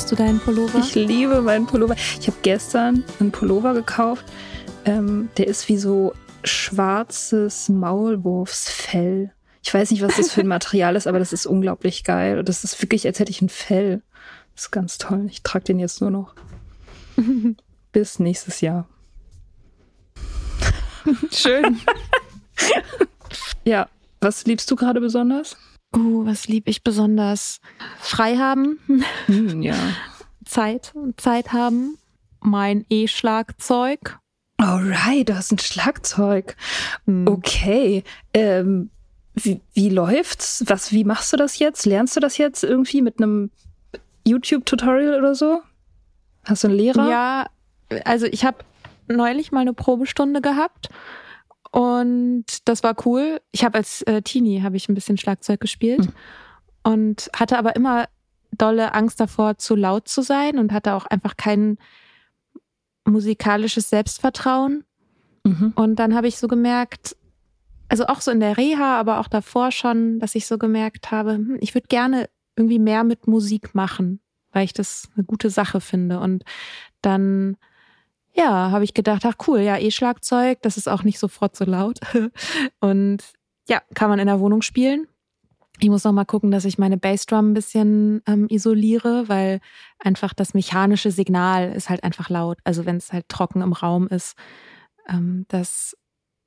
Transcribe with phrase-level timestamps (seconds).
[0.00, 0.78] Liebst du deinen Pullover?
[0.78, 1.94] Ich liebe meinen Pullover.
[1.94, 4.24] Ich habe gestern einen Pullover gekauft.
[4.86, 9.30] Ähm, der ist wie so schwarzes Maulwurfsfell.
[9.62, 12.38] Ich weiß nicht, was das für ein Material ist, aber das ist unglaublich geil.
[12.38, 14.00] Und das ist wirklich, als hätte ich ein Fell.
[14.54, 15.26] Das ist ganz toll.
[15.28, 16.32] Ich trage den jetzt nur noch.
[17.92, 18.88] Bis nächstes Jahr.
[21.30, 21.78] Schön.
[23.64, 23.90] Ja.
[24.22, 25.58] Was liebst du gerade besonders?
[25.94, 27.60] Uh, was lieb ich besonders?
[27.98, 28.78] Frei haben,
[29.26, 29.74] Hm, ja.
[30.44, 31.98] Zeit, Zeit haben,
[32.40, 34.18] mein E-Schlagzeug.
[34.56, 36.56] Alright, du hast ein Schlagzeug.
[37.06, 37.26] Hm.
[37.26, 38.04] Okay.
[38.34, 38.90] Ähm,
[39.34, 40.64] wie, wie läuft's?
[40.66, 41.86] Was, wie machst du das jetzt?
[41.86, 43.50] Lernst du das jetzt irgendwie mit einem
[44.26, 45.60] YouTube-Tutorial oder so?
[46.44, 47.08] Hast du einen Lehrer?
[47.10, 47.46] Ja,
[48.04, 48.58] also ich habe
[49.08, 50.90] neulich mal eine Probestunde gehabt
[51.70, 53.40] und das war cool.
[53.52, 56.12] Ich habe als äh, Teenie habe ich ein bisschen Schlagzeug gespielt Hm.
[56.82, 58.08] und hatte aber immer
[58.52, 61.78] dolle Angst davor, zu laut zu sein und hatte auch einfach kein
[63.04, 64.84] musikalisches Selbstvertrauen.
[65.44, 65.72] Mhm.
[65.74, 67.16] Und dann habe ich so gemerkt,
[67.88, 71.34] also auch so in der Reha, aber auch davor schon, dass ich so gemerkt habe,
[71.34, 74.20] hm, ich würde gerne irgendwie mehr mit Musik machen,
[74.52, 76.20] weil ich das eine gute Sache finde.
[76.20, 76.44] Und
[77.02, 77.56] dann,
[78.40, 82.00] ja, habe ich gedacht, ach cool, ja, E-Schlagzeug, das ist auch nicht sofort so laut.
[82.80, 83.18] Und
[83.68, 85.06] ja, kann man in der Wohnung spielen.
[85.78, 89.60] Ich muss noch mal gucken, dass ich meine Bassdrum ein bisschen ähm, isoliere, weil
[89.98, 92.58] einfach das mechanische Signal ist halt einfach laut.
[92.64, 94.36] Also wenn es halt trocken im Raum ist,
[95.08, 95.96] ähm, das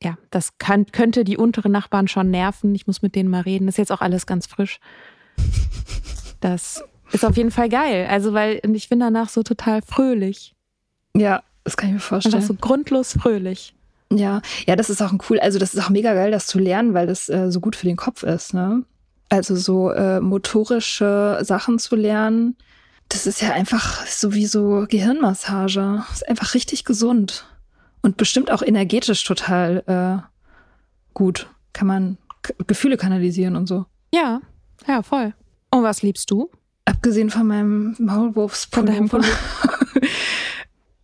[0.02, 2.76] ja, das kann, könnte die unteren Nachbarn schon nerven.
[2.76, 3.68] Ich muss mit denen mal reden.
[3.68, 4.80] Das ist jetzt auch alles ganz frisch.
[6.42, 6.84] Das
[7.14, 8.08] ist auf jeden Fall geil.
[8.10, 10.56] Also weil ich bin danach so total fröhlich,
[11.16, 12.36] Ja, das kann ich mir vorstellen.
[12.36, 13.74] einfach so grundlos fröhlich.
[14.12, 16.60] Ja, ja, das ist auch ein cool, also das ist auch mega geil, das zu
[16.60, 18.84] lernen, weil das äh, so gut für den Kopf ist, ne?
[19.30, 22.56] Also so äh, motorische Sachen zu lernen,
[23.10, 26.04] das ist ja einfach sowieso Gehirnmassage.
[26.12, 27.46] Ist einfach richtig gesund.
[28.02, 30.28] Und bestimmt auch energetisch total äh,
[31.14, 31.48] gut.
[31.74, 33.86] Kann man K Gefühle kanalisieren und so.
[34.14, 34.42] Ja,
[34.88, 35.34] ja, voll.
[35.70, 36.50] Und was liebst du?
[36.86, 39.22] Abgesehen von meinem Maulwurfspullover.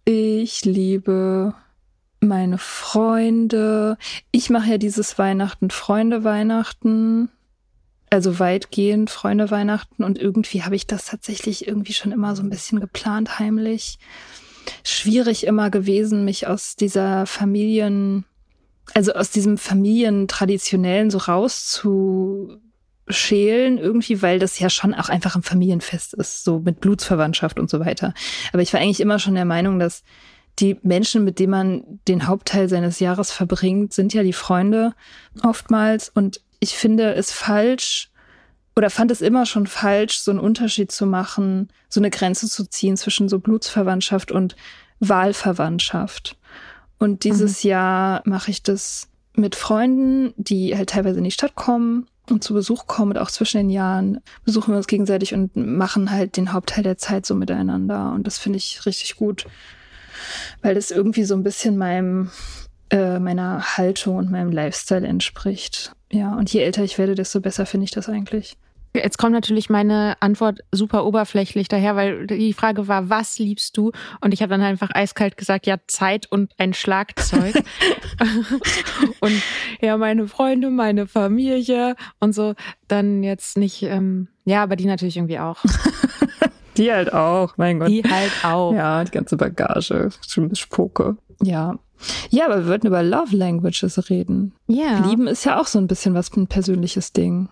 [0.10, 1.54] ich liebe
[2.20, 3.96] meine Freunde.
[4.32, 7.30] Ich mache ja dieses Weihnachten Freunde Weihnachten.
[8.10, 12.50] also weitgehend Freunde Weihnachten und irgendwie habe ich das tatsächlich irgendwie schon immer so ein
[12.50, 14.00] bisschen geplant heimlich.
[14.84, 18.26] Schwierig immer gewesen, mich aus dieser Familien,
[18.96, 21.28] also aus diesem Familientraditionellen so
[23.10, 27.70] rauszuschälen irgendwie, weil das ja schon auch einfach ein Familienfest ist, so mit Blutsverwandtschaft und
[27.70, 28.14] so weiter.
[28.54, 30.04] Aber ich war eigentlich immer schon der Meinung, dass
[30.60, 34.94] die Menschen, mit denen man den Hauptteil seines Jahres verbringt, sind ja die Freunde
[35.44, 36.10] oftmals.
[36.10, 38.12] Und ich finde es falsch
[38.76, 42.66] oder fand es immer schon falsch, so einen Unterschied zu machen, so eine Grenze zu
[42.66, 44.56] ziehen zwischen so Blutsverwandtschaft und
[45.00, 46.38] Wahlverwandtschaft.
[46.98, 47.70] Und dieses mhm.
[47.70, 52.54] Jahr mache ich das mit Freunden, die halt teilweise in die Stadt kommen und zu
[52.54, 56.54] Besuch kommen und auch zwischen den Jahren besuchen wir uns gegenseitig und machen halt den
[56.54, 58.12] Hauptteil der Zeit so miteinander.
[58.14, 59.46] Und das finde ich richtig gut
[60.62, 62.30] weil das irgendwie so ein bisschen meinem,
[62.90, 65.94] äh, meiner Haltung und meinem Lifestyle entspricht.
[66.12, 68.58] Ja, und je älter ich werde, desto besser finde ich das eigentlich.
[68.94, 73.92] Jetzt kommt natürlich meine Antwort super oberflächlich daher, weil die Frage war, was liebst du?
[74.22, 77.54] Und ich habe dann einfach eiskalt gesagt, ja, Zeit und ein Schlagzeug.
[79.20, 79.42] und
[79.82, 82.56] ja, meine Freunde, meine Familie und so.
[82.88, 85.64] Dann jetzt nicht, ähm, ja, aber die natürlich irgendwie auch.
[86.78, 87.90] Die halt auch, mein Gott.
[87.90, 88.74] Die halt auch.
[88.74, 91.18] Ja, die ganze Bagage, schon Spuke.
[91.44, 91.78] Ja.
[92.30, 94.54] Ja, aber wir wollten über Love Languages reden.
[94.68, 95.06] Ja.
[95.06, 97.50] Lieben ist ja auch so ein bisschen was ein persönliches Ding.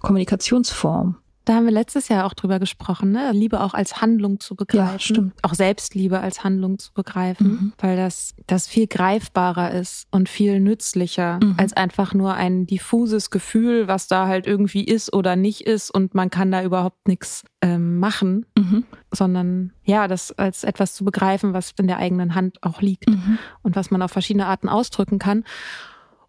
[0.00, 1.16] Kommunikationsform.
[1.48, 3.32] Da haben wir letztes Jahr auch drüber gesprochen, ne?
[3.32, 4.92] Liebe auch als Handlung zu begreifen.
[4.92, 5.32] Ja, stimmt.
[5.40, 7.72] Auch Selbstliebe als Handlung zu begreifen, mhm.
[7.78, 11.54] weil das, das viel greifbarer ist und viel nützlicher mhm.
[11.56, 16.14] als einfach nur ein diffuses Gefühl, was da halt irgendwie ist oder nicht ist und
[16.14, 18.84] man kann da überhaupt nichts ähm, machen, mhm.
[19.10, 23.38] sondern ja, das als etwas zu begreifen, was in der eigenen Hand auch liegt mhm.
[23.62, 25.44] und was man auf verschiedene Arten ausdrücken kann.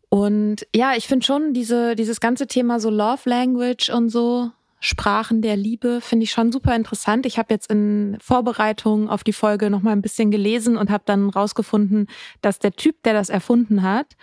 [0.09, 4.51] Und ja, ich finde schon diese, dieses ganze Thema so Love Language und so,
[4.81, 7.25] Sprachen der Liebe finde ich schon super interessant.
[7.25, 11.03] Ich habe jetzt in Vorbereitung auf die Folge noch mal ein bisschen gelesen und habe
[11.05, 12.07] dann rausgefunden,
[12.41, 14.15] dass der Typ, der das erfunden hat,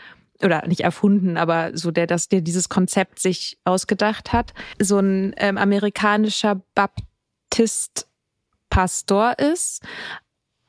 [0.42, 5.34] oder nicht erfunden, aber so der, dass der dieses Konzept sich ausgedacht hat, so ein
[5.38, 9.82] ähm, amerikanischer Baptist-Pastor ist.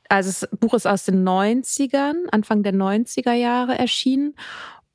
[0.08, 4.34] Also das Buch ist aus den 90ern, Anfang der 90er Jahre erschienen.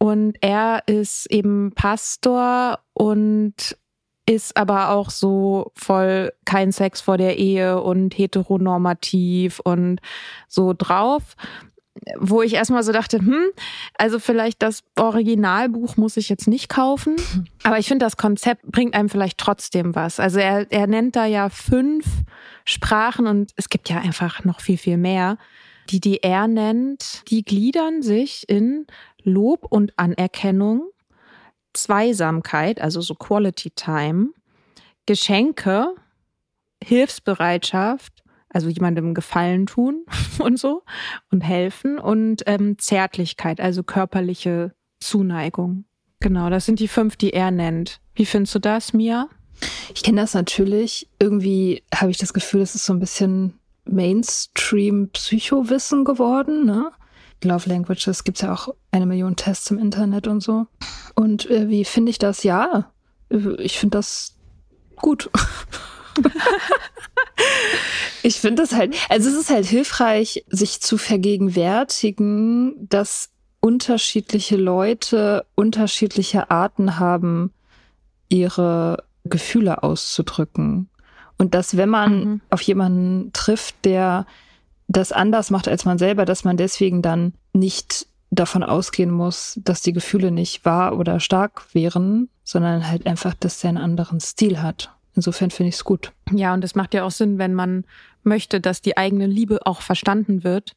[0.03, 3.77] Und er ist eben Pastor und
[4.25, 10.01] ist aber auch so voll kein Sex vor der Ehe und heteronormativ und
[10.49, 11.37] so drauf.
[12.19, 13.45] Wo ich erstmal so dachte, hm,
[13.97, 17.15] also vielleicht das Originalbuch muss ich jetzt nicht kaufen.
[17.63, 20.19] Aber ich finde, das Konzept bringt einem vielleicht trotzdem was.
[20.19, 22.05] Also er, er nennt da ja fünf
[22.65, 25.37] Sprachen und es gibt ja einfach noch viel, viel mehr.
[25.89, 28.87] Die, er nennt, die gliedern sich in
[29.23, 30.89] Lob und Anerkennung,
[31.73, 34.29] Zweisamkeit, also so Quality Time,
[35.05, 35.95] Geschenke,
[36.83, 40.05] Hilfsbereitschaft, also jemandem Gefallen tun
[40.39, 40.83] und so
[41.31, 45.85] und helfen und ähm, Zärtlichkeit, also körperliche Zuneigung.
[46.19, 47.99] Genau, das sind die fünf, die er nennt.
[48.15, 49.27] Wie findest du das, Mia?
[49.93, 51.09] Ich kenne das natürlich.
[51.19, 56.91] Irgendwie habe ich das Gefühl, es ist so ein bisschen Mainstream-Psychowissen geworden, ne?
[57.43, 60.67] Love Languages gibt es ja auch eine Million Tests im Internet und so.
[61.15, 62.43] Und äh, wie finde ich das?
[62.43, 62.91] Ja,
[63.57, 64.35] ich finde das
[64.95, 65.29] gut.
[68.23, 73.29] ich finde das halt, also es ist halt hilfreich, sich zu vergegenwärtigen, dass
[73.59, 77.53] unterschiedliche Leute unterschiedliche Arten haben,
[78.29, 80.89] ihre Gefühle auszudrücken.
[81.37, 82.41] Und dass wenn man mhm.
[82.49, 84.25] auf jemanden trifft, der
[84.87, 89.81] das anders macht als man selber, dass man deswegen dann nicht davon ausgehen muss, dass
[89.81, 94.61] die Gefühle nicht wahr oder stark wären, sondern halt einfach, dass der einen anderen Stil
[94.61, 94.91] hat.
[95.15, 96.11] Insofern finde ich es gut.
[96.31, 97.85] Ja, und es macht ja auch Sinn, wenn man
[98.23, 100.75] möchte, dass die eigene Liebe auch verstanden wird,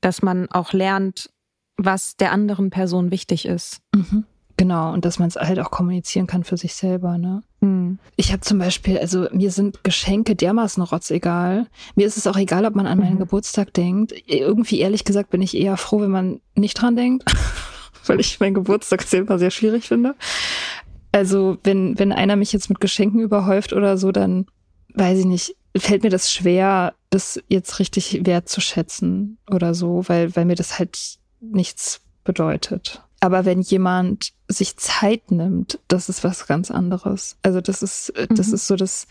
[0.00, 1.30] dass man auch lernt,
[1.76, 3.80] was der anderen Person wichtig ist.
[3.94, 4.24] Mhm.
[4.60, 7.42] Genau, und dass man es halt auch kommunizieren kann für sich selber, ne?
[7.62, 7.98] Mhm.
[8.16, 11.66] Ich habe zum Beispiel, also mir sind Geschenke dermaßen rotzegal.
[11.94, 13.20] Mir ist es auch egal, ob man an meinen mhm.
[13.20, 14.12] Geburtstag denkt.
[14.26, 17.24] Irgendwie, ehrlich gesagt, bin ich eher froh, wenn man nicht dran denkt,
[18.04, 20.14] weil ich meinen Geburtstag selber sehr schwierig finde.
[21.10, 24.44] Also, wenn, wenn einer mich jetzt mit Geschenken überhäuft oder so, dann
[24.92, 30.44] weiß ich nicht, fällt mir das schwer, das jetzt richtig wertzuschätzen oder so, weil, weil
[30.44, 30.98] mir das halt
[31.40, 33.02] nichts bedeutet.
[33.20, 37.36] Aber wenn jemand sich Zeit nimmt, das ist was ganz anderes.
[37.42, 38.54] Also das ist, das mhm.
[38.54, 39.06] ist so das,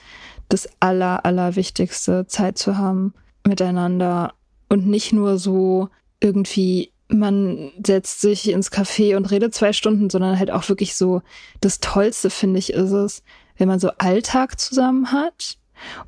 [0.49, 3.13] das aller, allerwichtigste, Zeit zu haben
[3.47, 4.33] miteinander
[4.67, 5.89] und nicht nur so
[6.19, 11.23] irgendwie man setzt sich ins Café und redet zwei Stunden, sondern halt auch wirklich so,
[11.59, 13.23] das Tollste finde ich ist es,
[13.57, 15.57] wenn man so Alltag zusammen hat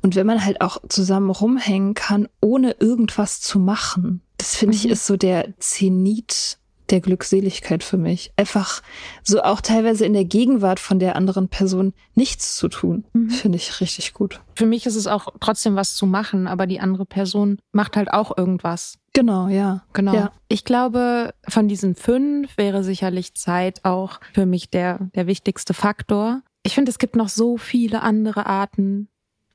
[0.00, 4.22] und wenn man halt auch zusammen rumhängen kann, ohne irgendwas zu machen.
[4.38, 4.84] Das finde mhm.
[4.84, 6.58] ich ist so der Zenit
[6.92, 8.32] der Glückseligkeit für mich.
[8.36, 8.82] Einfach
[9.24, 13.30] so auch teilweise in der Gegenwart von der anderen Person nichts zu tun, mhm.
[13.30, 14.40] finde ich richtig gut.
[14.54, 18.12] Für mich ist es auch trotzdem was zu machen, aber die andere Person macht halt
[18.12, 18.98] auch irgendwas.
[19.14, 19.82] Genau, ja.
[19.92, 20.14] Genau.
[20.14, 20.32] Ja.
[20.48, 26.42] Ich glaube, von diesen fünf wäre sicherlich Zeit auch für mich der, der wichtigste Faktor.
[26.62, 29.08] Ich finde, es gibt noch so viele andere Arten.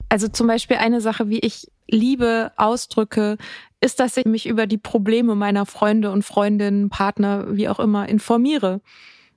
[0.09, 3.37] Also zum Beispiel eine Sache, wie ich Liebe ausdrücke,
[3.79, 8.09] ist, dass ich mich über die Probleme meiner Freunde und Freundinnen, Partner, wie auch immer,
[8.09, 8.81] informiere.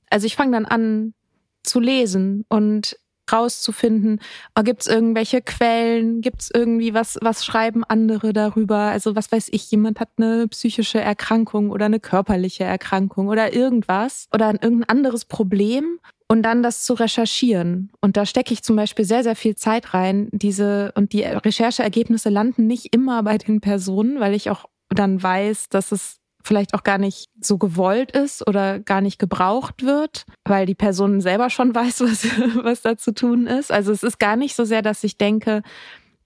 [0.08, 1.14] Also ich fange dann an
[1.62, 2.96] zu lesen und
[3.32, 4.20] rauszufinden,
[4.58, 8.76] oh, gibt es irgendwelche Quellen, gibt es irgendwie was, was schreiben andere darüber?
[8.76, 14.28] Also was weiß ich, jemand hat eine psychische Erkrankung oder eine körperliche Erkrankung oder irgendwas
[14.32, 17.90] oder irgendein anderes Problem und dann das zu recherchieren.
[18.00, 20.28] Und da stecke ich zum Beispiel sehr, sehr viel Zeit rein.
[20.30, 25.70] Diese und die Rechercheergebnisse landen nicht immer bei den Personen, weil ich auch dann weiß,
[25.70, 30.66] dass es vielleicht auch gar nicht so gewollt ist oder gar nicht gebraucht wird, weil
[30.66, 32.26] die Person selber schon weiß, was,
[32.64, 33.72] was da zu tun ist.
[33.72, 35.62] Also es ist gar nicht so sehr, dass ich denke,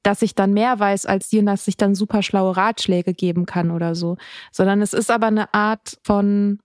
[0.02, 3.46] dass ich dann mehr weiß als die und dass ich dann super schlaue Ratschläge geben
[3.46, 4.16] kann oder so,
[4.52, 6.60] sondern es ist aber eine Art von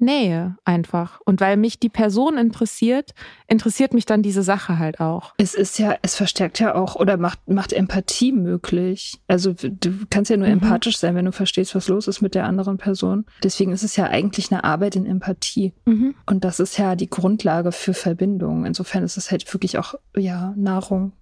[0.00, 1.20] Nähe einfach.
[1.24, 3.14] Und weil mich die Person interessiert,
[3.46, 5.34] interessiert mich dann diese Sache halt auch.
[5.36, 9.18] Es ist ja, es verstärkt ja auch oder macht, macht Empathie möglich.
[9.28, 10.54] Also du kannst ja nur mhm.
[10.54, 13.26] empathisch sein, wenn du verstehst, was los ist mit der anderen Person.
[13.42, 15.72] Deswegen ist es ja eigentlich eine Arbeit in Empathie.
[15.84, 16.14] Mhm.
[16.26, 18.64] Und das ist ja die Grundlage für Verbindung.
[18.64, 21.12] Insofern ist es halt wirklich auch, ja, Nahrung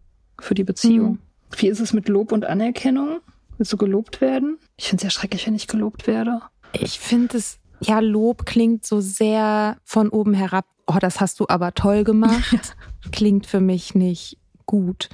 [0.41, 1.13] für die Beziehung.
[1.13, 1.19] Mhm.
[1.57, 3.21] Wie ist es mit Lob und Anerkennung?
[3.57, 4.59] Willst du gelobt werden?
[4.77, 6.41] Ich finde es ja schrecklich, wenn ich gelobt werde.
[6.73, 10.67] Ich finde es ja, Lob klingt so sehr von oben herab.
[10.87, 12.77] Oh, das hast du aber toll gemacht.
[13.13, 15.09] klingt für mich nicht gut.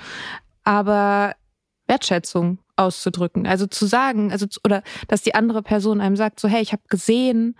[0.62, 1.34] Aber
[1.86, 6.62] Wertschätzung auszudrücken, also zu sagen, also oder dass die andere Person einem sagt, so hey,
[6.62, 7.56] ich habe gesehen,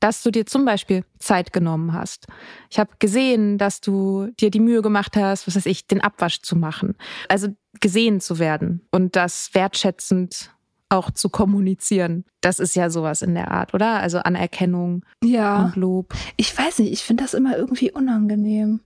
[0.00, 2.26] dass du dir zum Beispiel Zeit genommen hast.
[2.70, 6.40] Ich habe gesehen, dass du dir die Mühe gemacht hast, was weiß ich, den Abwasch
[6.40, 6.94] zu machen.
[7.28, 7.48] Also
[7.80, 10.52] gesehen zu werden und das wertschätzend
[10.88, 12.24] auch zu kommunizieren.
[12.40, 14.00] Das ist ja sowas in der Art, oder?
[14.00, 15.64] Also Anerkennung ja.
[15.64, 16.14] und Lob.
[16.36, 18.80] Ich weiß nicht, ich finde das immer irgendwie unangenehm.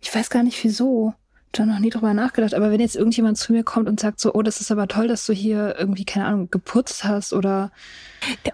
[0.00, 1.14] Ich weiß gar nicht wieso.
[1.52, 2.54] Ich habe noch nie drüber nachgedacht.
[2.54, 5.06] Aber wenn jetzt irgendjemand zu mir kommt und sagt so, oh, das ist aber toll,
[5.06, 7.70] dass du hier irgendwie, keine Ahnung, geputzt hast oder,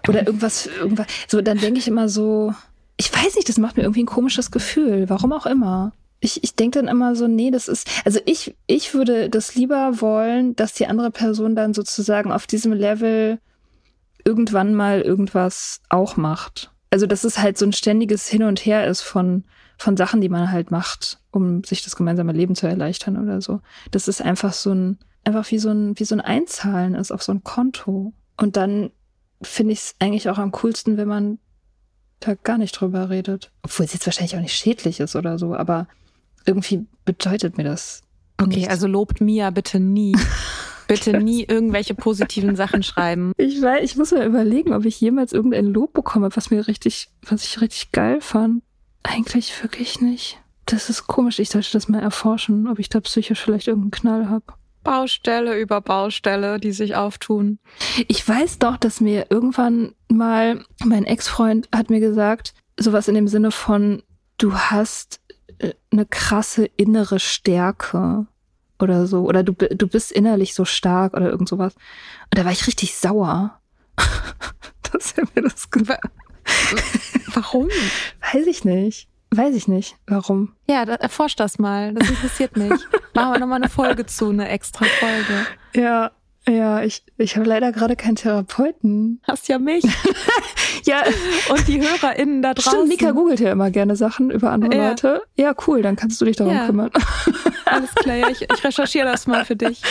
[0.07, 2.53] oder irgendwas, irgendwas, so, dann denke ich immer so,
[2.97, 5.09] ich weiß nicht, das macht mir irgendwie ein komisches Gefühl.
[5.09, 8.93] Warum auch immer ich, ich denke dann immer so, nee, das ist, also ich, ich
[8.93, 13.39] würde das lieber wollen, dass die andere Person dann sozusagen auf diesem Level
[14.23, 16.71] irgendwann mal irgendwas auch macht.
[16.91, 19.45] Also, dass es halt so ein ständiges Hin und Her ist von,
[19.77, 23.61] von Sachen, die man halt macht, um sich das gemeinsame Leben zu erleichtern oder so.
[23.89, 27.23] Das ist einfach so ein, einfach wie so ein, wie so ein Einzahlen ist auf
[27.23, 28.13] so ein Konto.
[28.37, 28.91] Und dann
[29.41, 31.39] finde ich es eigentlich auch am coolsten, wenn man
[32.19, 33.51] da gar nicht drüber redet.
[33.63, 35.87] Obwohl es jetzt wahrscheinlich auch nicht schädlich ist oder so, aber
[36.45, 38.01] irgendwie bedeutet mir das.
[38.37, 38.69] Okay, nichts.
[38.69, 40.15] also lobt Mia bitte nie.
[40.87, 43.31] Bitte nie irgendwelche positiven Sachen schreiben.
[43.37, 47.07] Ich weiß, ich muss mir überlegen, ob ich jemals irgendein Lob bekomme, was mir richtig,
[47.25, 48.61] was ich richtig geil fand.
[49.01, 50.41] Eigentlich wirklich nicht.
[50.65, 51.39] Das ist komisch.
[51.39, 54.43] Ich sollte das mal erforschen, ob ich da psychisch vielleicht irgendeinen Knall habe.
[54.83, 57.59] Baustelle über Baustelle, die sich auftun.
[58.09, 63.29] Ich weiß doch, dass mir irgendwann mal mein Ex-Freund hat mir gesagt, sowas in dem
[63.29, 64.03] Sinne von,
[64.37, 65.20] du hast
[65.91, 68.25] eine krasse innere Stärke
[68.79, 69.23] oder so.
[69.23, 71.75] Oder du, du bist innerlich so stark oder irgend sowas.
[71.75, 73.59] Und da war ich richtig sauer.
[74.91, 76.11] dass er mir das gesagt
[77.33, 77.69] Warum?
[78.33, 79.07] Weiß ich nicht.
[79.33, 80.53] Weiß ich nicht, warum.
[80.67, 81.93] Ja, da, erforscht das mal.
[81.93, 82.71] Das interessiert mich.
[83.13, 85.47] Machen wir nochmal eine Folge zu, eine extra Folge.
[85.73, 86.11] Ja,
[86.49, 89.21] ja, ich, ich habe leider gerade keinen Therapeuten.
[89.23, 89.85] Hast ja mich.
[90.85, 91.03] ja.
[91.49, 92.71] Und die HörerInnen da draußen.
[92.71, 94.89] Stimmt, Nika googelt ja immer gerne Sachen über andere ja.
[94.89, 95.21] Leute.
[95.35, 96.65] Ja, cool, dann kannst du dich darum ja.
[96.65, 96.91] kümmern.
[97.65, 99.81] Alles klar, ja, ich, ich recherchiere das mal für dich.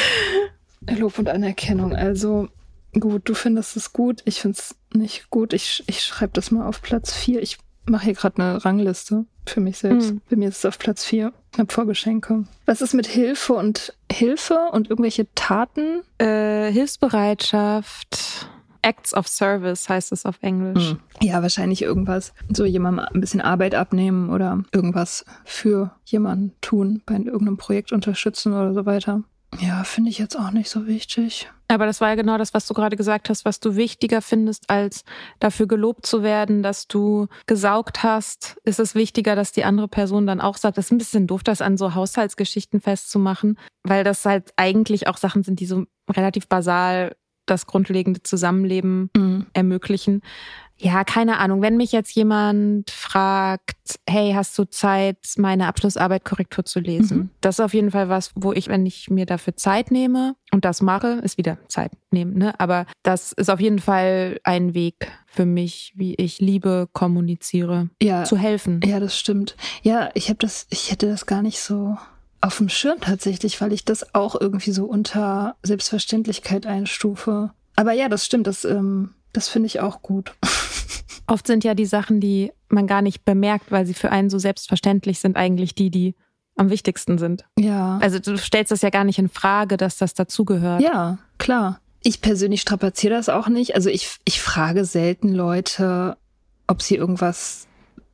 [0.89, 1.95] Lob und Anerkennung.
[1.95, 2.49] Also,
[2.99, 4.23] gut, du findest es gut.
[4.25, 5.53] Ich finde es nicht gut.
[5.53, 7.43] Ich, ich schreibe das mal auf Platz vier.
[7.43, 10.13] Ich mache hier gerade eine Rangliste für mich selbst.
[10.13, 10.21] Mhm.
[10.31, 11.33] Bei mir ist es auf Platz vier.
[11.53, 12.45] Ich habe Vorgeschenke.
[12.67, 16.03] Was ist mit Hilfe und Hilfe und irgendwelche Taten?
[16.19, 18.49] Äh, Hilfsbereitschaft.
[18.83, 20.91] Acts of Service heißt es auf Englisch.
[20.91, 21.01] Hm.
[21.23, 22.33] Ja, wahrscheinlich irgendwas.
[22.49, 28.53] So jemandem ein bisschen Arbeit abnehmen oder irgendwas für jemanden tun, bei irgendeinem Projekt unterstützen
[28.53, 29.23] oder so weiter.
[29.59, 31.51] Ja, finde ich jetzt auch nicht so wichtig.
[31.67, 34.71] Aber das war ja genau das, was du gerade gesagt hast, was du wichtiger findest,
[34.71, 35.05] als
[35.39, 38.57] dafür gelobt zu werden, dass du gesaugt hast.
[38.65, 41.43] Ist es wichtiger, dass die andere Person dann auch sagt, das ist ein bisschen doof,
[41.43, 46.49] das an so Haushaltsgeschichten festzumachen, weil das halt eigentlich auch Sachen sind, die so relativ
[46.49, 47.17] basal
[47.51, 49.47] das grundlegende Zusammenleben mhm.
[49.53, 50.23] ermöglichen.
[50.83, 51.61] Ja, keine Ahnung.
[51.61, 53.77] Wenn mich jetzt jemand fragt,
[54.09, 57.19] hey, hast du Zeit, meine Abschlussarbeit Korrektur zu lesen?
[57.19, 57.31] Mhm.
[57.43, 60.65] Das ist auf jeden Fall was, wo ich, wenn ich mir dafür Zeit nehme und
[60.65, 62.59] das mache, ist wieder Zeit nehmen, ne?
[62.59, 68.25] Aber das ist auf jeden Fall ein Weg für mich, wie ich Liebe kommuniziere, ja,
[68.25, 68.81] zu helfen.
[68.83, 69.57] Ja, das stimmt.
[69.83, 71.99] Ja, ich habe das, ich hätte das gar nicht so
[72.41, 77.51] auf dem Schirm tatsächlich, weil ich das auch irgendwie so unter Selbstverständlichkeit einstufe.
[77.77, 80.35] Aber ja, das stimmt, das, ähm, das finde ich auch gut.
[81.27, 84.39] Oft sind ja die Sachen, die man gar nicht bemerkt, weil sie für einen so
[84.39, 86.15] selbstverständlich sind, eigentlich die, die
[86.57, 87.45] am wichtigsten sind.
[87.59, 87.99] Ja.
[88.03, 90.83] Also du stellst das ja gar nicht in Frage, dass das dazugehört.
[90.83, 91.81] Ja, klar.
[92.03, 93.75] Ich persönlich strapaziere das auch nicht.
[93.75, 96.17] Also ich, ich frage selten Leute,
[96.67, 97.67] ob sie irgendwas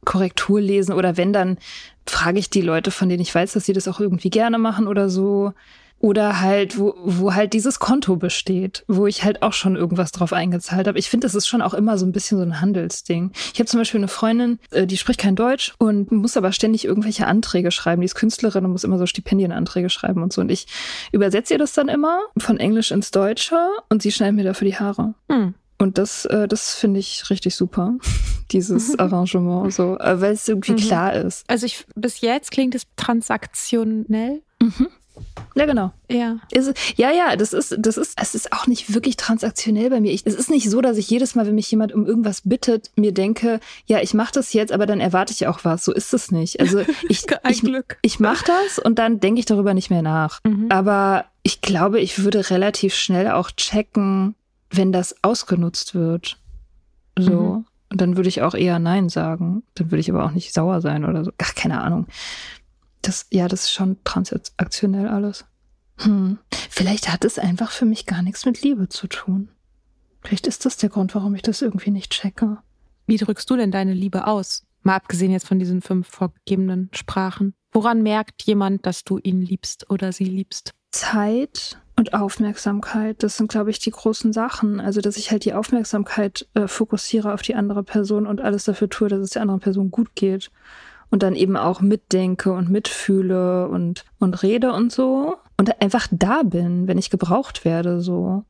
[0.07, 1.59] Korrektur lesen oder wenn, dann
[2.07, 4.87] frage ich die Leute, von denen ich weiß, dass sie das auch irgendwie gerne machen
[4.87, 5.53] oder so.
[5.99, 10.35] Oder halt, wo, wo halt dieses Konto besteht, wo ich halt auch schon irgendwas drauf
[10.35, 10.99] eingezahlt habe.
[10.99, 13.33] Ich finde, das ist schon auch immer so ein bisschen so ein Handelsding.
[13.55, 16.85] Ich habe zum Beispiel eine Freundin, äh, die spricht kein Deutsch und muss aber ständig
[16.85, 18.03] irgendwelche Anträge schreiben.
[18.03, 20.43] Die ist Künstlerin und muss immer so Stipendienanträge schreiben und so.
[20.43, 20.67] Und ich
[21.13, 23.57] übersetze ihr das dann immer von Englisch ins Deutsche
[23.89, 25.15] und sie schneidet mir dafür die Haare.
[25.31, 25.55] Hm.
[25.79, 27.95] Und das, äh, das finde ich richtig super,
[28.53, 30.77] dieses Arrangement, so, äh, weil es irgendwie mhm.
[30.77, 31.45] klar ist.
[31.49, 34.43] Also ich, bis jetzt klingt es transaktionell.
[34.63, 34.89] Mhm.
[35.55, 35.93] Ja, genau.
[36.11, 36.37] Ja.
[36.53, 40.13] Ist, ja, ja, das ist, das ist, es ist auch nicht wirklich transaktionell bei mir.
[40.13, 42.91] Ich, es ist nicht so, dass ich jedes Mal, wenn mich jemand um irgendwas bittet,
[42.97, 45.85] mir denke, ja, ich mache das jetzt, aber dann erwarte ich auch was.
[45.85, 46.61] So ist es nicht.
[46.61, 47.99] Also ich, ich, Glück.
[48.03, 50.41] ich mache das und dann denke ich darüber nicht mehr nach.
[50.45, 50.67] Mhm.
[50.71, 54.35] Aber ich glaube, ich würde relativ schnell auch checken,
[54.71, 56.39] wenn das ausgenutzt wird.
[57.19, 57.33] So.
[57.33, 57.67] Mhm.
[57.97, 59.63] Und dann würde ich auch eher Nein sagen.
[59.73, 61.33] Dann würde ich aber auch nicht sauer sein oder so.
[61.39, 62.07] Ach, keine Ahnung.
[63.01, 65.47] Das, ja, das ist schon transaktionell alles.
[66.01, 66.37] Hm.
[66.69, 69.49] Vielleicht hat es einfach für mich gar nichts mit Liebe zu tun.
[70.21, 72.59] Vielleicht ist das der Grund, warum ich das irgendwie nicht checke.
[73.07, 74.67] Wie drückst du denn deine Liebe aus?
[74.83, 77.55] Mal abgesehen jetzt von diesen fünf vorgegebenen Sprachen.
[77.73, 80.75] Woran merkt jemand, dass du ihn liebst oder sie liebst?
[80.91, 84.81] Zeit und Aufmerksamkeit, das sind, glaube ich, die großen Sachen.
[84.81, 88.91] Also, dass ich halt die Aufmerksamkeit äh, fokussiere auf die andere Person und alles dafür
[88.91, 90.51] tue, dass es der anderen Person gut geht.
[91.09, 95.37] Und dann eben auch mitdenke und mitfühle und, und rede und so.
[95.57, 98.45] Und einfach da bin, wenn ich gebraucht werde, so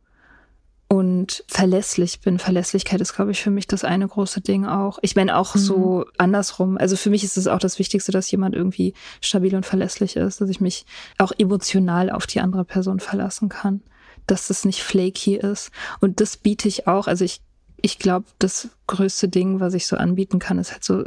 [0.88, 2.38] und verlässlich bin.
[2.38, 4.99] Verlässlichkeit ist, glaube ich, für mich das eine große Ding auch.
[5.03, 5.59] Ich meine auch mhm.
[5.59, 6.79] so andersrum.
[6.79, 10.40] Also für mich ist es auch das Wichtigste, dass jemand irgendwie stabil und verlässlich ist,
[10.40, 10.87] dass ich mich
[11.18, 13.81] auch emotional auf die andere Person verlassen kann,
[14.27, 15.72] dass das nicht flaky ist.
[16.01, 17.09] Und das biete ich auch.
[17.09, 17.40] Also ich,
[17.83, 21.03] ich glaube, das größte Ding, was ich so anbieten kann, ist halt so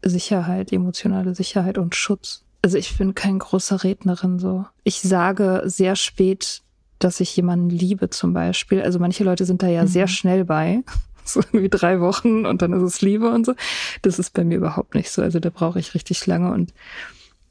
[0.00, 2.44] Sicherheit, emotionale Sicherheit und Schutz.
[2.62, 4.64] Also ich bin kein großer Rednerin so.
[4.84, 6.62] Ich sage sehr spät
[6.98, 8.82] dass ich jemanden liebe zum Beispiel.
[8.82, 9.88] Also manche Leute sind da ja mhm.
[9.88, 10.82] sehr schnell bei.
[11.24, 13.52] So irgendwie drei Wochen und dann ist es Liebe und so.
[14.00, 15.20] Das ist bei mir überhaupt nicht so.
[15.20, 16.72] Also da brauche ich richtig lange und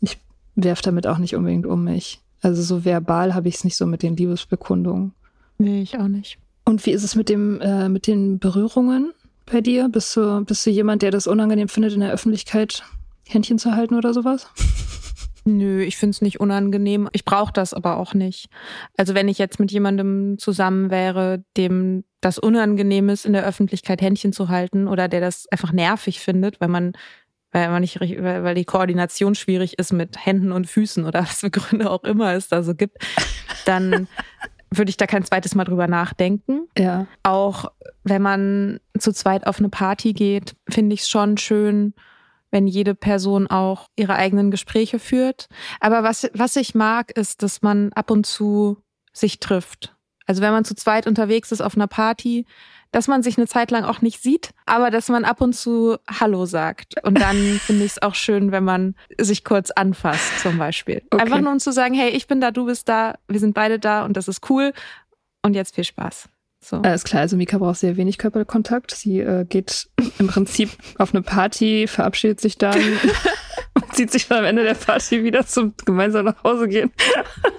[0.01, 0.17] ich
[0.55, 2.19] werf damit auch nicht unbedingt um mich.
[2.41, 5.13] Also so verbal habe ich es nicht so mit den Liebesbekundungen.
[5.59, 6.39] Nee, ich auch nicht.
[6.65, 9.13] Und wie ist es mit dem, äh, mit den Berührungen
[9.45, 9.89] bei dir?
[9.89, 12.83] Bist du, bist du jemand, der das unangenehm findet, in der Öffentlichkeit
[13.27, 14.47] Händchen zu halten oder sowas?
[15.47, 17.07] Nö, ich finde es nicht unangenehm.
[17.13, 18.49] Ich brauche das aber auch nicht.
[18.97, 24.01] Also wenn ich jetzt mit jemandem zusammen wäre, dem das unangenehm ist, in der Öffentlichkeit
[24.01, 26.91] Händchen zu halten oder der das einfach nervig findet, weil man
[27.53, 31.49] weil man nicht weil die Koordination schwierig ist mit Händen und Füßen oder was für
[31.49, 32.97] Gründe auch immer es da so gibt,
[33.63, 34.09] dann
[34.69, 36.67] würde ich da kein zweites Mal drüber nachdenken.
[36.77, 37.07] Ja.
[37.23, 37.71] Auch
[38.03, 41.93] wenn man zu zweit auf eine Party geht, finde ich es schon schön,
[42.51, 45.47] wenn jede Person auch ihre eigenen Gespräche führt.
[45.79, 48.77] Aber was, was ich mag, ist, dass man ab und zu
[49.13, 49.95] sich trifft.
[50.25, 52.45] Also wenn man zu zweit unterwegs ist auf einer Party,
[52.91, 55.97] dass man sich eine Zeit lang auch nicht sieht, aber dass man ab und zu
[56.07, 56.95] Hallo sagt.
[57.03, 61.01] Und dann finde ich es auch schön, wenn man sich kurz anfasst, zum Beispiel.
[61.09, 61.21] Okay.
[61.23, 63.79] Einfach nur um zu sagen, hey, ich bin da, du bist da, wir sind beide
[63.79, 64.73] da und das ist cool.
[65.43, 66.29] Und jetzt viel Spaß.
[66.67, 66.81] So.
[66.81, 68.91] Alles klar, also Mika braucht sehr wenig Körperkontakt.
[68.91, 72.77] Sie äh, geht im Prinzip auf eine Party, verabschiedet sich dann
[73.73, 76.91] und zieht sich dann am Ende der Party wieder zum gemeinsam nach Hause gehen.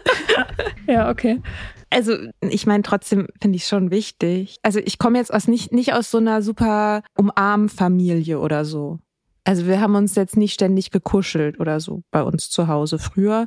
[0.86, 1.40] ja, okay.
[1.88, 4.56] Also ich meine, trotzdem finde ich schon wichtig.
[4.62, 8.98] Also ich komme jetzt aus nicht, nicht aus so einer super Umarmfamilie oder so.
[9.44, 13.46] Also wir haben uns jetzt nicht ständig gekuschelt oder so bei uns zu Hause früher.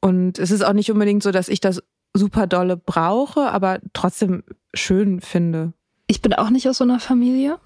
[0.00, 1.82] Und es ist auch nicht unbedingt so, dass ich das
[2.14, 4.42] super dolle brauche, aber trotzdem
[4.74, 5.72] schön finde.
[6.06, 7.58] Ich bin auch nicht aus so einer Familie.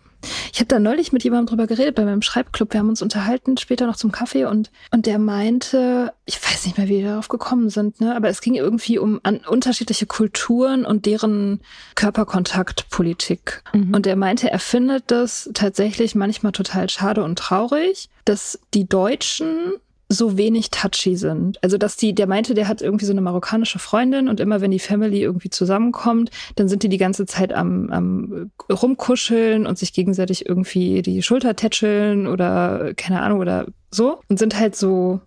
[0.52, 2.72] Ich habe da neulich mit jemandem drüber geredet bei meinem Schreibclub.
[2.72, 6.78] Wir haben uns unterhalten, später noch zum Kaffee und, und der meinte, ich weiß nicht
[6.78, 8.14] mehr, wie wir darauf gekommen sind, ne?
[8.16, 11.60] aber es ging irgendwie um an unterschiedliche Kulturen und deren
[11.94, 13.62] Körperkontaktpolitik.
[13.72, 13.94] Mhm.
[13.94, 19.74] Und er meinte, er findet das tatsächlich manchmal total schade und traurig, dass die Deutschen
[20.08, 21.62] so wenig touchy sind.
[21.62, 24.70] Also, dass die, der meinte, der hat irgendwie so eine marokkanische Freundin und immer wenn
[24.70, 29.92] die Family irgendwie zusammenkommt, dann sind die die ganze Zeit am, am rumkuscheln und sich
[29.92, 35.20] gegenseitig irgendwie die Schulter tätscheln oder keine Ahnung oder so und sind halt so,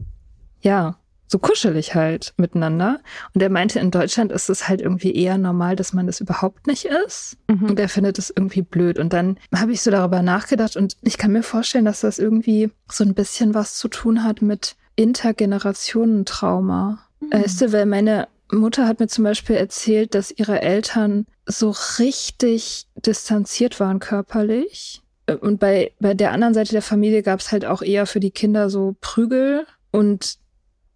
[0.62, 0.99] ja,
[1.30, 3.00] so kuschelig halt miteinander.
[3.34, 6.66] Und er meinte, in Deutschland ist es halt irgendwie eher normal, dass man das überhaupt
[6.66, 7.38] nicht ist.
[7.48, 7.70] Mhm.
[7.70, 8.98] Und er findet es irgendwie blöd.
[8.98, 12.72] Und dann habe ich so darüber nachgedacht und ich kann mir vorstellen, dass das irgendwie
[12.92, 17.00] so ein bisschen was zu tun hat mit Intergenerationentrauma.
[17.20, 17.32] Mhm.
[17.32, 22.88] Weißt du, weil meine Mutter hat mir zum Beispiel erzählt, dass ihre Eltern so richtig
[23.06, 25.04] distanziert waren körperlich.
[25.42, 28.32] Und bei, bei der anderen Seite der Familie gab es halt auch eher für die
[28.32, 29.68] Kinder so Prügel.
[29.92, 30.40] Und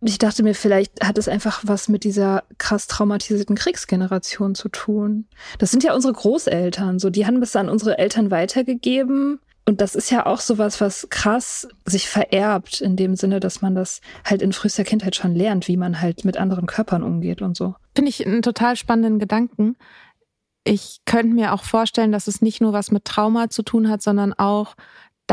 [0.05, 5.25] ich dachte mir, vielleicht hat es einfach was mit dieser krass traumatisierten Kriegsgeneration zu tun.
[5.59, 9.39] Das sind ja unsere Großeltern, so die haben es an unsere Eltern weitergegeben.
[9.65, 13.75] Und das ist ja auch sowas, was krass sich vererbt, in dem Sinne, dass man
[13.75, 17.55] das halt in frühester Kindheit schon lernt, wie man halt mit anderen Körpern umgeht und
[17.55, 17.75] so.
[17.95, 19.77] Finde ich einen total spannenden Gedanken.
[20.65, 24.01] Ich könnte mir auch vorstellen, dass es nicht nur was mit Trauma zu tun hat,
[24.01, 24.75] sondern auch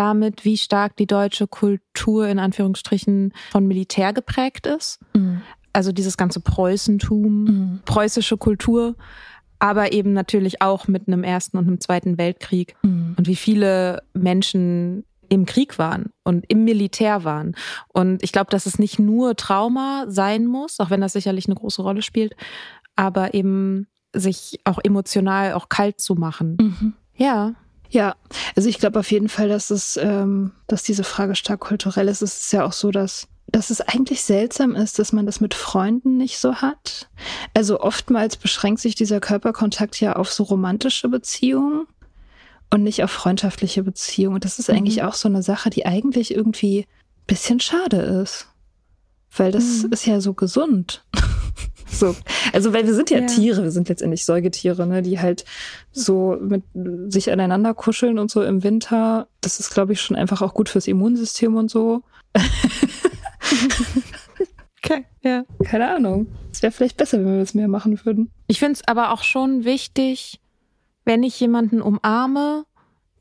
[0.01, 4.99] damit, wie stark die deutsche Kultur in Anführungsstrichen von Militär geprägt ist.
[5.15, 5.43] Mhm.
[5.75, 7.81] Also dieses ganze Preußentum, mhm.
[7.85, 8.97] preußische Kultur,
[9.59, 13.15] aber eben natürlich auch mit einem Ersten und einem Zweiten Weltkrieg mhm.
[13.19, 17.55] und wie viele Menschen im Krieg waren und im Militär waren.
[17.89, 21.57] Und ich glaube, dass es nicht nur Trauma sein muss, auch wenn das sicherlich eine
[21.57, 22.35] große Rolle spielt,
[22.97, 26.57] aber eben sich auch emotional auch kalt zu machen.
[26.59, 26.95] Mhm.
[27.17, 27.55] Ja.
[27.91, 28.15] Ja,
[28.57, 32.23] also ich glaube auf jeden Fall, dass es, ähm, dass diese Frage stark kulturell ist.
[32.23, 35.55] Es ist ja auch so, dass dass es eigentlich seltsam ist, dass man das mit
[35.55, 37.09] Freunden nicht so hat.
[37.53, 41.87] Also oftmals beschränkt sich dieser Körperkontakt ja auf so romantische Beziehungen
[42.71, 44.37] und nicht auf freundschaftliche Beziehungen.
[44.37, 44.77] Und das ist mhm.
[44.77, 46.87] eigentlich auch so eine Sache, die eigentlich irgendwie
[47.27, 48.47] bisschen schade ist.
[49.37, 49.93] Weil das mhm.
[49.93, 51.05] ist ja so gesund.
[51.91, 52.17] So.
[52.53, 55.45] Also, weil wir sind ja, ja, Tiere, wir sind letztendlich Säugetiere, ne, die halt
[55.93, 56.63] so mit
[57.09, 59.29] sich aneinander kuscheln und so im Winter.
[59.41, 62.03] Das ist, glaube ich, schon einfach auch gut fürs Immunsystem und so.
[64.83, 65.45] okay, ja.
[65.65, 66.27] Keine Ahnung.
[66.53, 68.31] Es wäre vielleicht besser, wenn wir das mehr machen würden.
[68.47, 70.41] Ich finde es aber auch schon wichtig,
[71.05, 72.65] wenn ich jemanden umarme,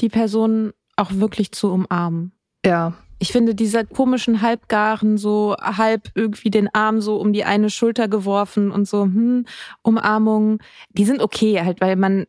[0.02, 2.34] die Person auch wirklich zu umarmen.
[2.66, 7.70] Ja, ich finde diese komischen Halbgaren so halb irgendwie den Arm so um die eine
[7.70, 9.46] Schulter geworfen und so hm,
[9.84, 10.60] Umarmungen,
[10.92, 12.26] die sind okay halt, weil man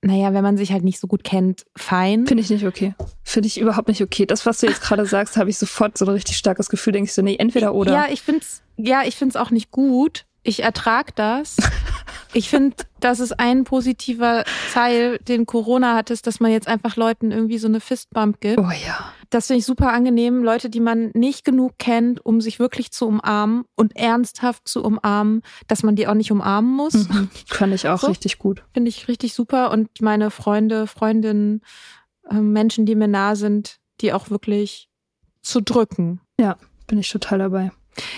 [0.00, 2.24] naja, wenn man sich halt nicht so gut kennt, fein.
[2.24, 2.94] Finde ich nicht okay.
[3.24, 4.26] Finde ich überhaupt nicht okay.
[4.26, 6.92] Das, was du jetzt gerade sagst, habe ich sofort so ein richtig starkes Gefühl.
[6.92, 7.92] Denke ich so, nee, entweder oder.
[7.92, 10.24] Ja, ich finde es ja, ich find's auch nicht gut.
[10.44, 11.56] Ich ertrag das.
[12.32, 16.96] Ich finde, das ist ein positiver Teil, den Corona hat, ist, dass man jetzt einfach
[16.96, 18.58] Leuten irgendwie so eine Fistbump gibt.
[18.58, 19.12] Oh ja.
[19.30, 20.42] Das finde ich super angenehm.
[20.42, 25.42] Leute, die man nicht genug kennt, um sich wirklich zu umarmen und ernsthaft zu umarmen,
[25.66, 26.94] dass man die auch nicht umarmen muss.
[26.94, 27.30] Mhm.
[27.46, 28.62] Fand ich auch so, richtig gut.
[28.72, 29.70] Finde ich richtig super.
[29.70, 31.60] Und meine Freunde, Freundinnen,
[32.30, 34.88] ähm, Menschen, die mir nah sind, die auch wirklich
[35.42, 36.20] zu drücken.
[36.40, 37.72] Ja, bin ich total dabei.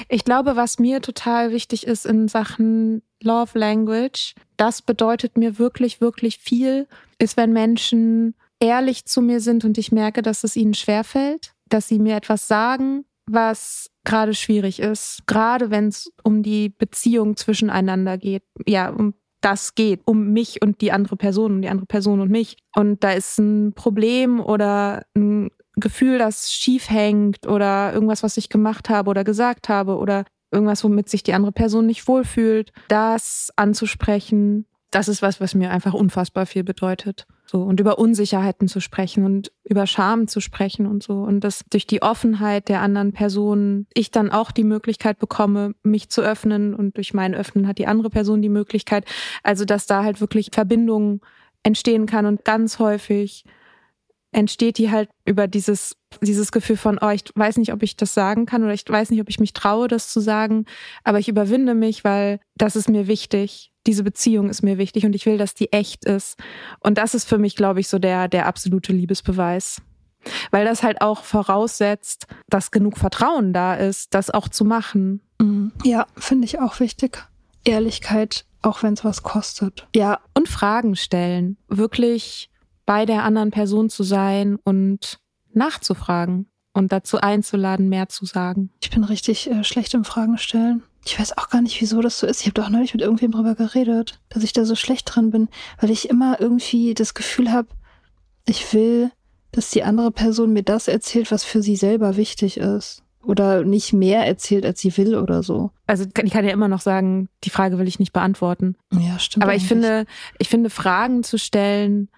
[0.08, 6.00] Ich glaube, was mir total wichtig ist in Sachen Love Language, das bedeutet mir wirklich,
[6.00, 6.86] wirklich viel,
[7.18, 11.88] ist, wenn Menschen ehrlich zu mir sind und ich merke, dass es ihnen schwerfällt, dass
[11.88, 18.18] sie mir etwas sagen, was gerade schwierig ist, gerade wenn es um die Beziehung zwischeneinander
[18.18, 18.42] geht.
[18.66, 22.30] Ja, um das geht, um mich und die andere Person, um die andere Person und
[22.30, 22.56] mich.
[22.74, 28.48] Und da ist ein Problem oder ein Gefühl, das schief hängt oder irgendwas, was ich
[28.48, 33.50] gemacht habe oder gesagt habe oder irgendwas, womit sich die andere Person nicht wohlfühlt, das
[33.56, 37.26] anzusprechen, das ist was, was mir einfach unfassbar viel bedeutet.
[37.46, 41.64] So und über Unsicherheiten zu sprechen und über Scham zu sprechen und so und dass
[41.70, 46.74] durch die Offenheit der anderen Person ich dann auch die Möglichkeit bekomme, mich zu öffnen
[46.74, 49.04] und durch mein Öffnen hat die andere Person die Möglichkeit,
[49.42, 51.22] also dass da halt wirklich Verbindung
[51.64, 53.44] entstehen kann und ganz häufig
[54.32, 58.14] entsteht die halt über dieses, dieses Gefühl von, oh, ich weiß nicht, ob ich das
[58.14, 60.66] sagen kann oder ich weiß nicht, ob ich mich traue, das zu sagen,
[61.04, 63.72] aber ich überwinde mich, weil das ist mir wichtig.
[63.86, 66.38] Diese Beziehung ist mir wichtig und ich will, dass die echt ist.
[66.80, 69.80] Und das ist für mich, glaube ich, so der, der absolute Liebesbeweis.
[70.50, 75.22] Weil das halt auch voraussetzt, dass genug Vertrauen da ist, das auch zu machen.
[75.38, 75.72] Mhm.
[75.82, 77.24] Ja, finde ich auch wichtig.
[77.64, 79.86] Ehrlichkeit auch wenn es was kostet.
[79.94, 80.20] Ja.
[80.34, 81.56] Und Fragen stellen.
[81.68, 82.50] Wirklich
[82.90, 85.20] bei der anderen Person zu sein und
[85.52, 88.70] nachzufragen und dazu einzuladen, mehr zu sagen.
[88.82, 90.82] Ich bin richtig äh, schlecht im Fragen stellen.
[91.06, 92.40] Ich weiß auch gar nicht, wieso das so ist.
[92.40, 95.48] Ich habe doch neulich mit irgendwem drüber geredet, dass ich da so schlecht drin bin,
[95.80, 97.68] weil ich immer irgendwie das Gefühl habe,
[98.44, 99.12] ich will,
[99.52, 103.04] dass die andere Person mir das erzählt, was für sie selber wichtig ist.
[103.22, 105.70] Oder nicht mehr erzählt, als sie will oder so.
[105.86, 108.74] Also ich kann ja immer noch sagen, die Frage will ich nicht beantworten.
[108.90, 109.44] Ja, stimmt.
[109.44, 110.06] Aber ich finde,
[110.38, 112.08] ich finde, Fragen zu stellen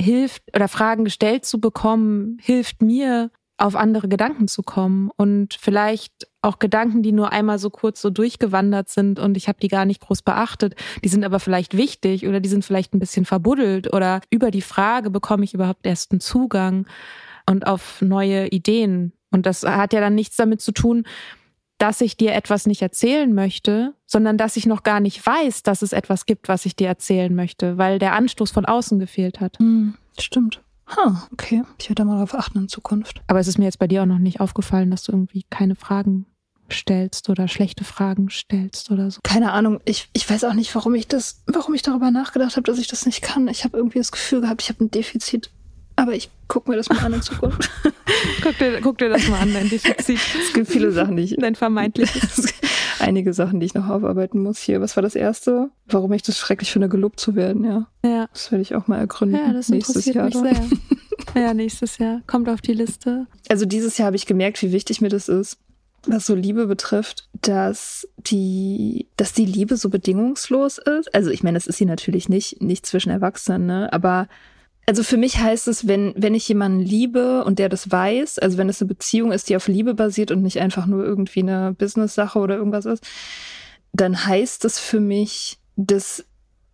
[0.00, 6.28] hilft oder Fragen gestellt zu bekommen, hilft mir, auf andere Gedanken zu kommen und vielleicht
[6.42, 9.84] auch Gedanken, die nur einmal so kurz so durchgewandert sind und ich habe die gar
[9.84, 13.92] nicht groß beachtet, die sind aber vielleicht wichtig oder die sind vielleicht ein bisschen verbuddelt
[13.92, 16.86] oder über die Frage bekomme ich überhaupt erst einen Zugang
[17.50, 19.12] und auf neue Ideen.
[19.30, 21.04] Und das hat ja dann nichts damit zu tun,
[21.78, 25.82] dass ich dir etwas nicht erzählen möchte, sondern dass ich noch gar nicht weiß, dass
[25.82, 29.58] es etwas gibt, was ich dir erzählen möchte, weil der Anstoß von außen gefehlt hat.
[29.58, 30.60] Hm, stimmt.
[30.96, 31.62] Ha, okay.
[31.78, 33.20] Ich werde da mal darauf achten in Zukunft.
[33.26, 35.74] Aber es ist mir jetzt bei dir auch noch nicht aufgefallen, dass du irgendwie keine
[35.74, 36.26] Fragen
[36.72, 39.20] stellst oder schlechte Fragen stellst oder so.
[39.22, 39.80] Keine Ahnung.
[39.84, 42.88] Ich, ich weiß auch nicht, warum ich das, warum ich darüber nachgedacht habe, dass ich
[42.88, 43.48] das nicht kann.
[43.48, 45.50] Ich habe irgendwie das Gefühl gehabt, ich habe ein Defizit
[45.98, 47.68] aber ich gucke mir das mal an in Zukunft.
[48.42, 50.20] guck, dir, guck dir das mal an, dein Defizit.
[50.40, 51.36] Es gibt viele Sachen, die ich.
[51.36, 52.54] Dein vermeintliches.
[53.00, 54.58] Einige Sachen, die ich noch aufarbeiten muss.
[54.58, 55.70] Hier, was war das erste?
[55.86, 57.88] Warum ich das schrecklich finde, gelobt zu werden, ja.
[58.04, 58.28] Ja.
[58.32, 59.40] Das werde ich auch mal ergründen.
[59.44, 60.68] Ja, das nächstes Jahr mich sehr.
[61.34, 62.22] ja, nächstes Jahr.
[62.28, 63.26] Kommt auf die Liste.
[63.48, 65.58] Also dieses Jahr habe ich gemerkt, wie wichtig mir das ist,
[66.06, 71.12] was so Liebe betrifft, dass die, dass die Liebe so bedingungslos ist.
[71.12, 73.92] Also ich meine, das ist sie natürlich nicht, nicht zwischen Erwachsenen, ne?
[73.92, 74.28] Aber
[74.88, 78.56] also für mich heißt es, wenn, wenn ich jemanden liebe und der das weiß, also
[78.56, 81.74] wenn es eine Beziehung ist, die auf Liebe basiert und nicht einfach nur irgendwie eine
[81.74, 83.06] Business-Sache oder irgendwas ist,
[83.92, 86.24] dann heißt es für mich, das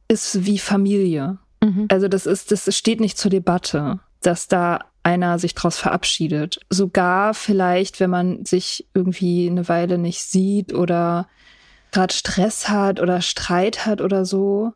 [0.07, 1.39] ist wie Familie.
[1.61, 1.89] Mhm.
[1.91, 6.61] Also das ist, das steht nicht zur Debatte, dass da einer sich daraus verabschiedet.
[6.71, 11.27] Sogar vielleicht, wenn man sich irgendwie eine Weile nicht sieht oder
[11.91, 14.73] gerade Stress hat oder Streit hat oder so,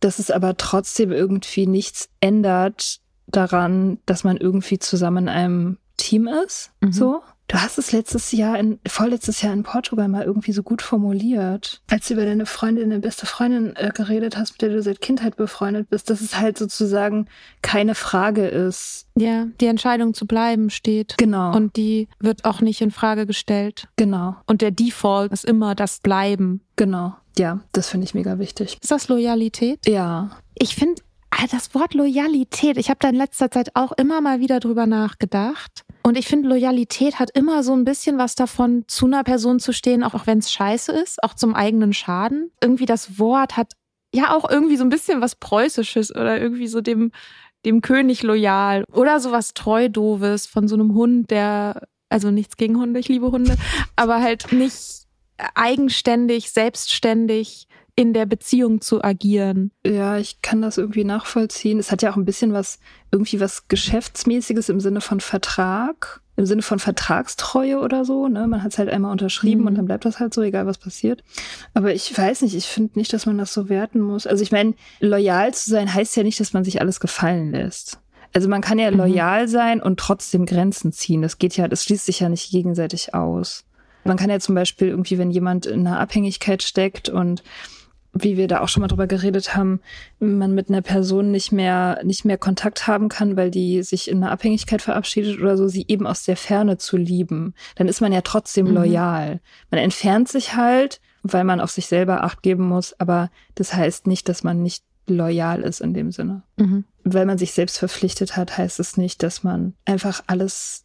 [0.00, 6.28] dass es aber trotzdem irgendwie nichts ändert daran, dass man irgendwie zusammen in einem Team
[6.28, 6.72] ist.
[6.80, 6.92] Mhm.
[6.92, 7.22] So.
[7.50, 11.82] Du hast es letztes Jahr, in, vorletztes Jahr in Portugal mal irgendwie so gut formuliert,
[11.90, 15.00] als du über deine Freundin, deine beste Freundin äh, geredet hast, mit der du seit
[15.00, 17.26] Kindheit befreundet bist, dass es halt sozusagen
[17.60, 19.08] keine Frage ist.
[19.16, 21.16] Ja, die Entscheidung zu bleiben steht.
[21.18, 21.52] Genau.
[21.52, 23.88] Und die wird auch nicht in Frage gestellt.
[23.96, 24.36] Genau.
[24.46, 26.60] Und der Default ist immer das Bleiben.
[26.76, 27.16] Genau.
[27.38, 28.78] Ja, das finde ich mega wichtig.
[28.80, 29.86] Ist das Loyalität?
[29.86, 30.30] Ja.
[30.54, 34.40] Ich finde ah, das Wort Loyalität, ich habe da in letzter Zeit auch immer mal
[34.40, 35.84] wieder drüber nachgedacht.
[36.02, 39.72] Und ich finde, Loyalität hat immer so ein bisschen was davon, zu einer Person zu
[39.72, 42.50] stehen, auch, auch wenn es scheiße ist, auch zum eigenen Schaden.
[42.62, 43.72] Irgendwie das Wort hat
[44.14, 47.12] ja auch irgendwie so ein bisschen was Preußisches oder irgendwie so dem,
[47.64, 53.00] dem König loyal oder sowas Treudoves von so einem Hund, der, also nichts gegen Hunde,
[53.00, 53.56] ich liebe Hunde,
[53.96, 54.99] aber halt nicht
[55.54, 59.72] eigenständig, selbstständig in der Beziehung zu agieren.
[59.84, 61.78] Ja, ich kann das irgendwie nachvollziehen.
[61.78, 62.78] Es hat ja auch ein bisschen was,
[63.12, 68.26] irgendwie was Geschäftsmäßiges im Sinne von Vertrag, im Sinne von Vertragstreue oder so.
[68.28, 68.46] Ne?
[68.46, 69.66] Man hat es halt einmal unterschrieben mhm.
[69.66, 71.22] und dann bleibt das halt so, egal was passiert.
[71.74, 74.26] Aber ich weiß nicht, ich finde nicht, dass man das so werten muss.
[74.26, 77.98] Also ich meine, loyal zu sein heißt ja nicht, dass man sich alles gefallen lässt.
[78.32, 78.96] Also man kann ja mhm.
[78.96, 81.20] loyal sein und trotzdem Grenzen ziehen.
[81.20, 83.64] Das geht ja, das schließt sich ja nicht gegenseitig aus.
[84.04, 87.42] Man kann ja zum Beispiel irgendwie, wenn jemand in einer Abhängigkeit steckt und
[88.12, 89.80] wie wir da auch schon mal drüber geredet haben,
[90.18, 94.18] man mit einer Person nicht mehr, nicht mehr Kontakt haben kann, weil die sich in
[94.18, 98.12] einer Abhängigkeit verabschiedet oder so, sie eben aus der Ferne zu lieben, dann ist man
[98.12, 98.74] ja trotzdem mhm.
[98.74, 99.40] loyal.
[99.70, 104.06] Man entfernt sich halt, weil man auf sich selber Acht geben muss, aber das heißt
[104.06, 106.42] nicht, dass man nicht loyal ist in dem Sinne.
[106.56, 106.84] Mhm.
[107.04, 110.84] Weil man sich selbst verpflichtet hat, heißt es nicht, dass man einfach alles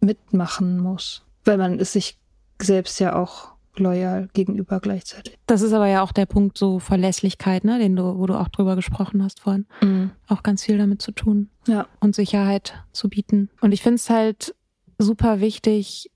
[0.00, 2.18] mitmachen muss weil man ist sich
[2.60, 5.38] selbst ja auch loyal gegenüber gleichzeitig.
[5.46, 8.48] Das ist aber ja auch der Punkt so Verlässlichkeit, ne, den du, wo du auch
[8.48, 9.66] drüber gesprochen hast vorhin.
[9.80, 10.10] Mhm.
[10.26, 11.48] Auch ganz viel damit zu tun.
[11.66, 11.86] Ja.
[12.00, 13.50] Und Sicherheit zu bieten.
[13.60, 14.54] Und ich finde es halt
[14.98, 16.10] super wichtig,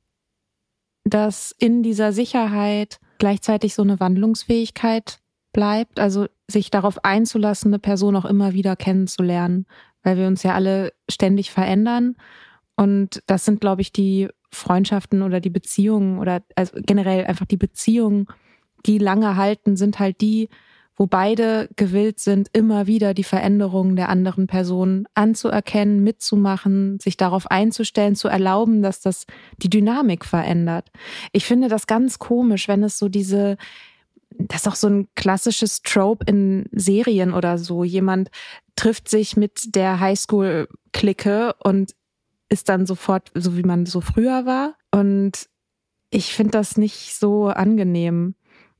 [1.04, 5.20] dass in dieser Sicherheit gleichzeitig so eine Wandlungsfähigkeit
[5.52, 9.66] bleibt, also sich darauf einzulassen, eine Person auch immer wieder kennenzulernen,
[10.02, 12.16] weil wir uns ja alle ständig verändern.
[12.76, 17.56] Und das sind, glaube ich, die Freundschaften oder die Beziehungen oder also generell einfach die
[17.56, 18.26] Beziehungen,
[18.86, 20.48] die lange halten, sind halt die,
[20.96, 27.50] wo beide gewillt sind, immer wieder die Veränderungen der anderen Person anzuerkennen, mitzumachen, sich darauf
[27.50, 29.26] einzustellen, zu erlauben, dass das
[29.58, 30.90] die Dynamik verändert.
[31.32, 33.56] Ich finde das ganz komisch, wenn es so diese
[34.38, 37.84] das ist auch so ein klassisches Trope in Serien oder so.
[37.84, 38.30] Jemand
[38.76, 41.94] trifft sich mit der Highschool-Clique und
[42.52, 44.74] ist dann sofort so, wie man so früher war.
[44.90, 45.48] Und
[46.10, 48.34] ich finde das nicht so angenehm.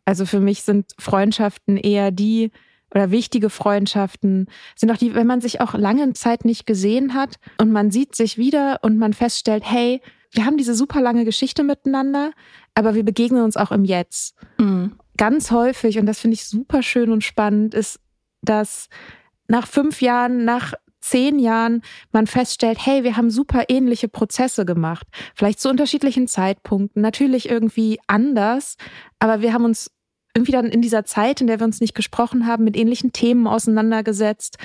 [0.05, 2.51] Also für mich sind Freundschaften eher die,
[2.95, 7.37] oder wichtige Freundschaften sind auch die, wenn man sich auch lange Zeit nicht gesehen hat
[7.57, 11.63] und man sieht sich wieder und man feststellt, hey, wir haben diese super lange Geschichte
[11.63, 12.33] miteinander,
[12.75, 14.35] aber wir begegnen uns auch im Jetzt.
[14.59, 14.93] Mhm.
[15.17, 17.99] Ganz häufig, und das finde ich super schön und spannend, ist,
[18.43, 18.89] dass
[19.49, 25.07] nach fünf Jahren, nach zehn Jahren man feststellt, hey, wir haben super ähnliche Prozesse gemacht.
[25.35, 28.77] Vielleicht zu unterschiedlichen Zeitpunkten, natürlich irgendwie anders,
[29.19, 29.91] aber wir haben uns
[30.35, 33.47] irgendwie dann in dieser Zeit, in der wir uns nicht gesprochen haben, mit ähnlichen Themen
[33.47, 34.57] auseinandergesetzt.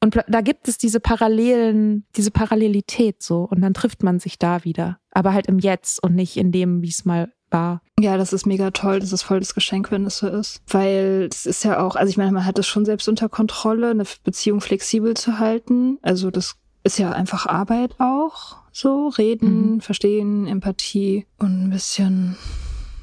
[0.00, 3.42] Und da gibt es diese Parallelen, diese Parallelität so.
[3.42, 5.00] Und dann trifft man sich da wieder.
[5.10, 7.80] Aber halt im Jetzt und nicht in dem, wie es mal war.
[7.98, 9.00] Ja, das ist mega toll.
[9.00, 10.62] Das ist voll das Geschenk, wenn es so ist.
[10.68, 13.90] Weil es ist ja auch, also ich meine, man hat es schon selbst unter Kontrolle,
[13.90, 15.98] eine Beziehung flexibel zu halten.
[16.02, 18.56] Also das ist ja einfach Arbeit auch.
[18.72, 19.80] So reden, mhm.
[19.80, 22.36] verstehen, Empathie und ein bisschen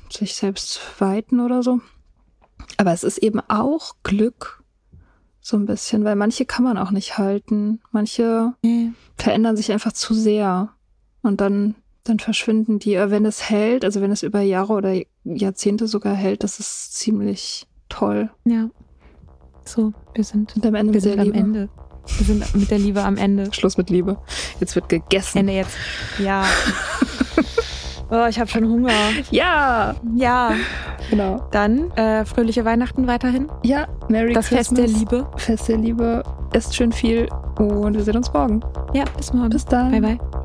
[0.09, 1.81] sich selbst weiten oder so.
[2.77, 4.63] Aber es ist eben auch Glück.
[5.41, 7.81] So ein bisschen, weil manche kann man auch nicht halten.
[7.91, 8.95] Manche mhm.
[9.17, 10.69] verändern sich einfach zu sehr.
[11.21, 11.75] Und dann
[12.05, 12.97] dann verschwinden die.
[12.97, 14.93] Aber wenn es hält, also wenn es über Jahre oder
[15.25, 18.29] Jahrzehnte sogar hält, das ist ziemlich toll.
[18.45, 18.69] Ja.
[19.65, 21.69] So, wir sind, Und am Ende wir sind am Ende.
[22.17, 23.51] Wir sind mit der Liebe am Ende.
[23.51, 24.17] Schluss mit Liebe.
[24.59, 25.39] Jetzt wird gegessen.
[25.39, 25.75] Ende jetzt.
[26.19, 26.45] Ja.
[28.11, 28.91] oh, ich habe schon Hunger.
[29.31, 29.95] Ja.
[30.15, 30.53] Ja.
[31.09, 31.47] Genau.
[31.51, 33.49] Dann äh, fröhliche Weihnachten weiterhin.
[33.63, 34.79] Ja, Merry das Christmas.
[34.79, 35.31] Das Fest der Liebe.
[35.37, 36.23] Fest der Liebe.
[36.53, 38.61] Esst schön viel und wir sehen uns morgen.
[38.93, 39.49] Ja, bis morgen.
[39.49, 39.89] Bis dann.
[39.89, 40.44] Bye, bye.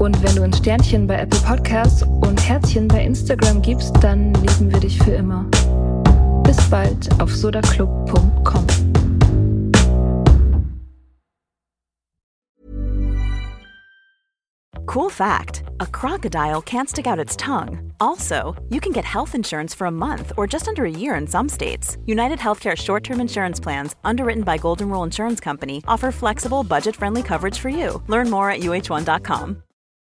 [0.00, 4.72] Und wenn du ein Sternchen bei Apple Podcasts und Herzchen bei Instagram gibst, dann lieben
[4.72, 5.44] wir dich für immer.
[6.42, 8.66] Bis bald auf sodaclub.com.
[14.86, 17.92] Cool fact a crocodile can't stick out its tongue.
[18.00, 21.26] Also, you can get health insurance for a month or just under a year in
[21.26, 21.98] some states.
[22.06, 26.96] United Healthcare short term insurance plans, underwritten by Golden Rule Insurance Company, offer flexible, budget
[26.96, 28.02] friendly coverage for you.
[28.08, 29.62] Learn more at uh1.com.